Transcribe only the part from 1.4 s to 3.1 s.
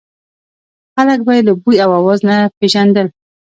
له بوی او اواز نه پېژندل.